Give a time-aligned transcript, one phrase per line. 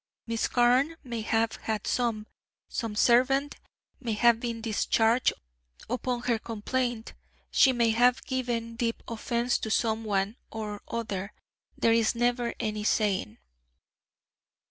[0.25, 2.25] Miss Carne may have had some;
[2.67, 3.57] some servant
[3.99, 5.31] may have been discharged
[5.87, 7.13] upon her complaint,
[7.51, 11.33] she may have given deep offence to some one or other.
[11.77, 13.37] There is never any saying."